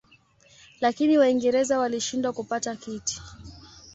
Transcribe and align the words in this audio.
Lakini 0.81 1.17
Waingereza 1.17 1.79
walishindwa 1.79 2.33
kupata 2.33 2.75
kiti. 2.75 3.21